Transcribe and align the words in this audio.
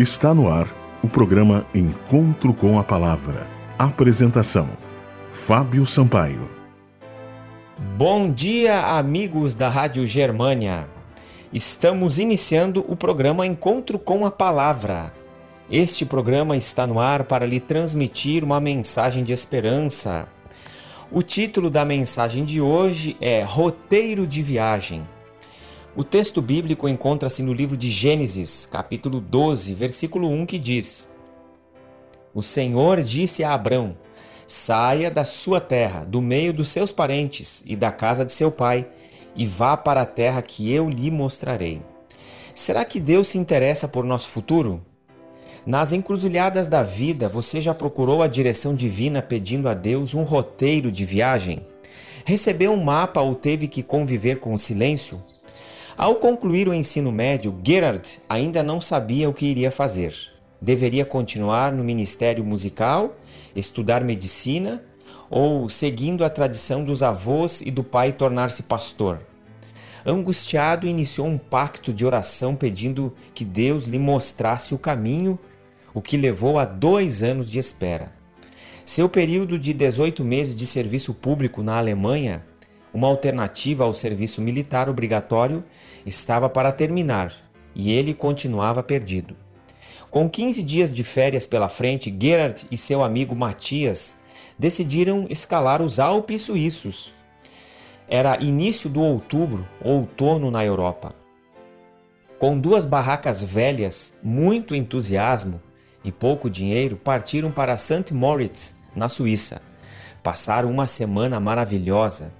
Está 0.00 0.32
no 0.32 0.48
ar 0.48 0.66
o 1.02 1.08
programa 1.10 1.66
Encontro 1.74 2.54
com 2.54 2.78
a 2.78 2.82
Palavra. 2.82 3.46
Apresentação: 3.78 4.66
Fábio 5.30 5.84
Sampaio. 5.84 6.50
Bom 7.98 8.32
dia, 8.32 8.96
amigos 8.96 9.52
da 9.52 9.68
Rádio 9.68 10.06
Germânia. 10.06 10.88
Estamos 11.52 12.18
iniciando 12.18 12.82
o 12.88 12.96
programa 12.96 13.46
Encontro 13.46 13.98
com 13.98 14.24
a 14.24 14.30
Palavra. 14.30 15.12
Este 15.70 16.06
programa 16.06 16.56
está 16.56 16.86
no 16.86 16.98
ar 16.98 17.24
para 17.24 17.44
lhe 17.44 17.60
transmitir 17.60 18.42
uma 18.42 18.58
mensagem 18.58 19.22
de 19.22 19.34
esperança. 19.34 20.26
O 21.12 21.22
título 21.22 21.68
da 21.68 21.84
mensagem 21.84 22.42
de 22.42 22.58
hoje 22.58 23.18
é 23.20 23.42
Roteiro 23.42 24.26
de 24.26 24.42
Viagem. 24.42 25.06
O 26.00 26.02
texto 26.02 26.40
bíblico 26.40 26.88
encontra-se 26.88 27.42
no 27.42 27.52
livro 27.52 27.76
de 27.76 27.90
Gênesis, 27.90 28.64
capítulo 28.64 29.20
12, 29.20 29.74
versículo 29.74 30.30
1, 30.30 30.46
que 30.46 30.58
diz: 30.58 31.10
O 32.32 32.42
Senhor 32.42 33.02
disse 33.02 33.44
a 33.44 33.52
Abrão: 33.52 33.94
Saia 34.46 35.10
da 35.10 35.26
sua 35.26 35.60
terra, 35.60 36.02
do 36.02 36.22
meio 36.22 36.54
dos 36.54 36.70
seus 36.70 36.90
parentes 36.90 37.62
e 37.66 37.76
da 37.76 37.92
casa 37.92 38.24
de 38.24 38.32
seu 38.32 38.50
pai, 38.50 38.88
e 39.36 39.44
vá 39.44 39.76
para 39.76 40.00
a 40.00 40.06
terra 40.06 40.40
que 40.40 40.72
eu 40.72 40.88
lhe 40.88 41.10
mostrarei. 41.10 41.82
Será 42.54 42.82
que 42.86 42.98
Deus 42.98 43.28
se 43.28 43.36
interessa 43.36 43.86
por 43.86 44.02
nosso 44.02 44.30
futuro? 44.30 44.80
Nas 45.66 45.92
encruzilhadas 45.92 46.66
da 46.66 46.82
vida, 46.82 47.28
você 47.28 47.60
já 47.60 47.74
procurou 47.74 48.22
a 48.22 48.26
direção 48.26 48.74
divina 48.74 49.20
pedindo 49.20 49.68
a 49.68 49.74
Deus 49.74 50.14
um 50.14 50.22
roteiro 50.22 50.90
de 50.90 51.04
viagem? 51.04 51.60
Recebeu 52.24 52.72
um 52.72 52.82
mapa 52.82 53.20
ou 53.20 53.34
teve 53.34 53.68
que 53.68 53.82
conviver 53.82 54.40
com 54.40 54.54
o 54.54 54.58
silêncio? 54.58 55.22
Ao 56.00 56.14
concluir 56.14 56.66
o 56.66 56.72
ensino 56.72 57.12
médio, 57.12 57.54
Gerard 57.62 58.20
ainda 58.26 58.62
não 58.62 58.80
sabia 58.80 59.28
o 59.28 59.34
que 59.34 59.44
iria 59.44 59.70
fazer. 59.70 60.14
Deveria 60.58 61.04
continuar 61.04 61.72
no 61.72 61.84
ministério 61.84 62.42
musical, 62.42 63.18
estudar 63.54 64.02
medicina 64.02 64.82
ou, 65.28 65.68
seguindo 65.68 66.24
a 66.24 66.30
tradição 66.30 66.82
dos 66.82 67.02
avós 67.02 67.60
e 67.60 67.70
do 67.70 67.84
pai, 67.84 68.12
tornar-se 68.12 68.62
pastor. 68.62 69.20
Angustiado, 70.02 70.86
iniciou 70.86 71.26
um 71.26 71.36
pacto 71.36 71.92
de 71.92 72.06
oração 72.06 72.56
pedindo 72.56 73.14
que 73.34 73.44
Deus 73.44 73.84
lhe 73.84 73.98
mostrasse 73.98 74.74
o 74.74 74.78
caminho, 74.78 75.38
o 75.92 76.00
que 76.00 76.16
levou 76.16 76.58
a 76.58 76.64
dois 76.64 77.22
anos 77.22 77.50
de 77.50 77.58
espera. 77.58 78.10
Seu 78.86 79.06
período 79.06 79.58
de 79.58 79.74
18 79.74 80.24
meses 80.24 80.56
de 80.56 80.64
serviço 80.64 81.12
público 81.12 81.62
na 81.62 81.76
Alemanha 81.76 82.42
uma 82.92 83.08
alternativa 83.08 83.84
ao 83.84 83.94
serviço 83.94 84.40
militar 84.40 84.88
obrigatório 84.88 85.64
estava 86.04 86.48
para 86.48 86.72
terminar 86.72 87.32
e 87.74 87.92
ele 87.92 88.14
continuava 88.14 88.82
perdido. 88.82 89.36
Com 90.10 90.28
15 90.28 90.62
dias 90.62 90.92
de 90.92 91.04
férias 91.04 91.46
pela 91.46 91.68
frente, 91.68 92.14
Gerard 92.20 92.66
e 92.70 92.76
seu 92.76 93.02
amigo 93.02 93.34
Matias 93.36 94.18
decidiram 94.58 95.26
escalar 95.30 95.80
os 95.80 96.00
Alpes 96.00 96.42
suíços. 96.42 97.14
Era 98.08 98.42
início 98.42 98.90
do 98.90 99.00
outubro, 99.00 99.66
outono 99.80 100.50
na 100.50 100.64
Europa. 100.64 101.14
Com 102.40 102.58
duas 102.58 102.84
barracas 102.84 103.44
velhas, 103.44 104.18
muito 104.22 104.74
entusiasmo 104.74 105.60
e 106.02 106.10
pouco 106.10 106.50
dinheiro, 106.50 106.96
partiram 106.96 107.52
para 107.52 107.78
St. 107.78 108.12
Moritz, 108.12 108.74
na 108.96 109.08
Suíça. 109.08 109.62
Passaram 110.22 110.70
uma 110.70 110.86
semana 110.86 111.38
maravilhosa, 111.38 112.32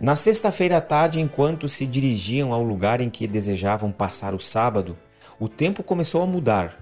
na 0.00 0.14
sexta-feira 0.14 0.76
à 0.76 0.80
tarde, 0.80 1.20
enquanto 1.20 1.68
se 1.68 1.84
dirigiam 1.86 2.52
ao 2.52 2.62
lugar 2.62 3.00
em 3.00 3.10
que 3.10 3.26
desejavam 3.26 3.90
passar 3.90 4.32
o 4.32 4.38
sábado, 4.38 4.96
o 5.40 5.48
tempo 5.48 5.82
começou 5.82 6.22
a 6.22 6.26
mudar. 6.26 6.78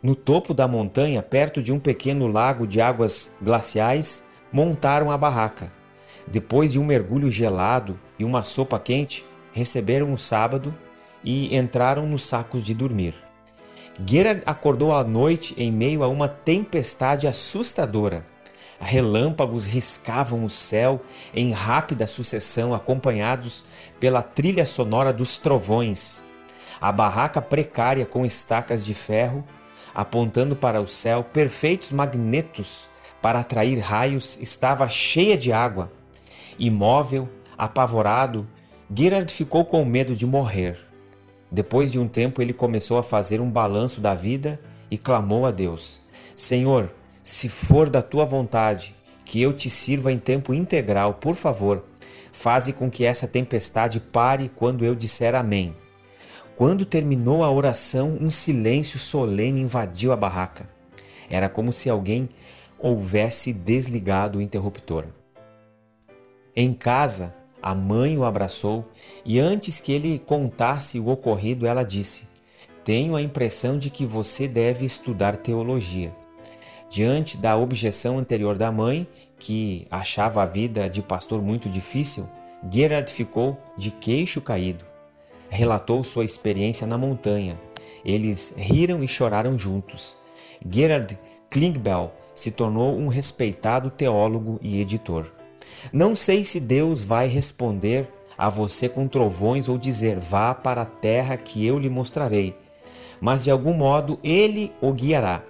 No 0.00 0.14
topo 0.14 0.54
da 0.54 0.68
montanha, 0.68 1.22
perto 1.22 1.62
de 1.62 1.72
um 1.72 1.80
pequeno 1.80 2.28
lago 2.28 2.66
de 2.66 2.80
águas 2.80 3.32
glaciais, 3.42 4.24
montaram 4.52 5.10
a 5.10 5.18
barraca. 5.18 5.72
Depois 6.28 6.72
de 6.72 6.78
um 6.78 6.84
mergulho 6.84 7.30
gelado 7.30 7.98
e 8.18 8.24
uma 8.24 8.44
sopa 8.44 8.78
quente, 8.78 9.24
receberam 9.52 10.12
o 10.12 10.18
sábado 10.18 10.74
e 11.24 11.56
entraram 11.56 12.06
nos 12.06 12.22
sacos 12.22 12.64
de 12.64 12.72
dormir. 12.74 13.14
Gerard 14.06 14.42
acordou 14.46 14.92
à 14.92 15.02
noite 15.02 15.54
em 15.56 15.72
meio 15.72 16.02
a 16.02 16.08
uma 16.08 16.28
tempestade 16.28 17.26
assustadora. 17.26 18.24
Relâmpagos 18.84 19.64
riscavam 19.64 20.44
o 20.44 20.50
céu 20.50 21.00
em 21.34 21.52
rápida 21.52 22.06
sucessão, 22.06 22.74
acompanhados 22.74 23.64
pela 23.98 24.22
trilha 24.22 24.66
sonora 24.66 25.10
dos 25.10 25.38
trovões. 25.38 26.22
A 26.78 26.92
barraca 26.92 27.40
precária 27.40 28.04
com 28.04 28.26
estacas 28.26 28.84
de 28.84 28.92
ferro, 28.92 29.42
apontando 29.94 30.54
para 30.54 30.82
o 30.82 30.86
céu 30.86 31.24
perfeitos 31.24 31.92
magnetos 31.92 32.88
para 33.22 33.40
atrair 33.40 33.78
raios, 33.78 34.38
estava 34.42 34.86
cheia 34.86 35.38
de 35.38 35.50
água. 35.50 35.90
Imóvel, 36.58 37.26
apavorado, 37.56 38.46
Gerard 38.94 39.32
ficou 39.32 39.64
com 39.64 39.82
medo 39.86 40.14
de 40.14 40.26
morrer. 40.26 40.78
Depois 41.50 41.90
de 41.90 41.98
um 41.98 42.06
tempo, 42.06 42.42
ele 42.42 42.52
começou 42.52 42.98
a 42.98 43.02
fazer 43.02 43.40
um 43.40 43.50
balanço 43.50 43.98
da 43.98 44.12
vida 44.12 44.60
e 44.90 44.98
clamou 44.98 45.46
a 45.46 45.50
Deus: 45.50 46.02
Senhor, 46.36 46.92
se 47.24 47.48
for 47.48 47.88
da 47.88 48.02
tua 48.02 48.26
vontade 48.26 48.94
que 49.24 49.40
eu 49.40 49.54
te 49.54 49.70
sirva 49.70 50.12
em 50.12 50.18
tempo 50.18 50.52
integral, 50.52 51.14
por 51.14 51.34
favor, 51.34 51.82
faze 52.30 52.74
com 52.74 52.90
que 52.90 53.02
essa 53.02 53.26
tempestade 53.26 53.98
pare 53.98 54.50
quando 54.54 54.84
eu 54.84 54.94
disser 54.94 55.34
amém. 55.34 55.74
Quando 56.54 56.84
terminou 56.84 57.42
a 57.42 57.50
oração, 57.50 58.18
um 58.20 58.30
silêncio 58.30 58.98
solene 58.98 59.62
invadiu 59.62 60.12
a 60.12 60.16
barraca. 60.16 60.68
Era 61.30 61.48
como 61.48 61.72
se 61.72 61.88
alguém 61.88 62.28
houvesse 62.78 63.54
desligado 63.54 64.38
o 64.38 64.42
interruptor. 64.42 65.06
Em 66.54 66.74
casa, 66.74 67.34
a 67.62 67.74
mãe 67.74 68.18
o 68.18 68.24
abraçou 68.24 68.86
e 69.24 69.40
antes 69.40 69.80
que 69.80 69.92
ele 69.92 70.18
contasse 70.18 71.00
o 71.00 71.08
ocorrido, 71.08 71.66
ela 71.66 71.82
disse: 71.82 72.28
Tenho 72.84 73.16
a 73.16 73.22
impressão 73.22 73.78
de 73.78 73.88
que 73.88 74.04
você 74.04 74.46
deve 74.46 74.84
estudar 74.84 75.38
teologia. 75.38 76.14
Diante 76.88 77.36
da 77.36 77.56
objeção 77.56 78.18
anterior 78.18 78.56
da 78.56 78.70
mãe, 78.70 79.06
que 79.38 79.86
achava 79.90 80.42
a 80.42 80.46
vida 80.46 80.88
de 80.88 81.02
pastor 81.02 81.42
muito 81.42 81.68
difícil, 81.68 82.28
Gerard 82.70 83.10
ficou 83.12 83.58
de 83.76 83.90
queixo 83.90 84.40
caído. 84.40 84.84
Relatou 85.48 86.02
sua 86.04 86.24
experiência 86.24 86.86
na 86.86 86.96
montanha. 86.96 87.60
Eles 88.04 88.54
riram 88.56 89.02
e 89.02 89.08
choraram 89.08 89.58
juntos. 89.58 90.16
Gerard 90.68 91.18
Klingbell 91.50 92.12
se 92.34 92.50
tornou 92.50 92.96
um 92.96 93.08
respeitado 93.08 93.90
teólogo 93.90 94.58
e 94.62 94.80
editor. 94.80 95.32
Não 95.92 96.14
sei 96.14 96.44
se 96.44 96.58
Deus 96.58 97.04
vai 97.04 97.28
responder 97.28 98.08
a 98.36 98.48
você 98.48 98.88
com 98.88 99.06
trovões 99.06 99.68
ou 99.68 99.78
dizer 99.78 100.18
vá 100.18 100.54
para 100.54 100.82
a 100.82 100.86
terra 100.86 101.36
que 101.36 101.64
eu 101.64 101.78
lhe 101.78 101.88
mostrarei, 101.88 102.56
mas 103.20 103.44
de 103.44 103.50
algum 103.50 103.72
modo 103.72 104.18
ele 104.22 104.72
o 104.80 104.92
guiará. 104.92 105.42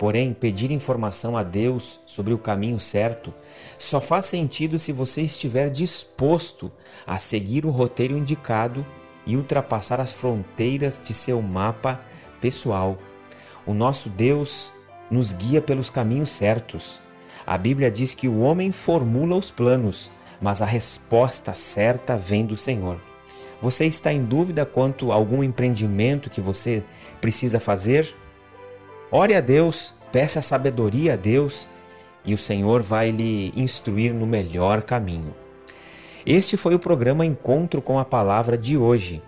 Porém, 0.00 0.32
pedir 0.32 0.70
informação 0.70 1.36
a 1.36 1.42
Deus 1.42 2.00
sobre 2.06 2.32
o 2.32 2.38
caminho 2.38 2.80
certo 2.80 3.34
só 3.76 4.00
faz 4.00 4.24
sentido 4.24 4.78
se 4.78 4.92
você 4.92 5.20
estiver 5.20 5.68
disposto 5.68 6.72
a 7.06 7.18
seguir 7.18 7.66
o 7.66 7.70
roteiro 7.70 8.16
indicado 8.16 8.86
e 9.26 9.36
ultrapassar 9.36 10.00
as 10.00 10.10
fronteiras 10.10 10.98
de 10.98 11.12
seu 11.12 11.42
mapa 11.42 12.00
pessoal. 12.40 12.96
O 13.66 13.74
nosso 13.74 14.08
Deus 14.08 14.72
nos 15.10 15.34
guia 15.34 15.60
pelos 15.60 15.90
caminhos 15.90 16.30
certos. 16.30 17.02
A 17.46 17.58
Bíblia 17.58 17.90
diz 17.90 18.14
que 18.14 18.26
o 18.26 18.40
homem 18.40 18.72
formula 18.72 19.36
os 19.36 19.50
planos, 19.50 20.10
mas 20.40 20.62
a 20.62 20.66
resposta 20.66 21.52
certa 21.52 22.16
vem 22.16 22.46
do 22.46 22.56
Senhor. 22.56 22.98
Você 23.60 23.84
está 23.84 24.10
em 24.10 24.24
dúvida 24.24 24.64
quanto 24.64 25.12
a 25.12 25.14
algum 25.14 25.44
empreendimento 25.44 26.30
que 26.30 26.40
você 26.40 26.82
precisa 27.20 27.60
fazer? 27.60 28.16
Ore 29.12 29.34
a 29.34 29.40
Deus, 29.40 29.92
peça 30.12 30.42
sabedoria 30.42 31.14
a 31.14 31.16
Deus 31.16 31.66
e 32.24 32.34
o 32.34 32.38
Senhor 32.38 32.82
vai 32.82 33.10
lhe 33.10 33.52
instruir 33.56 34.12
no 34.12 34.26
melhor 34.26 34.82
caminho. 34.82 35.34
Este 36.26 36.54
foi 36.56 36.74
o 36.74 36.78
programa 36.78 37.24
Encontro 37.24 37.80
com 37.80 37.98
a 37.98 38.04
Palavra 38.04 38.58
de 38.58 38.76
hoje. 38.76 39.22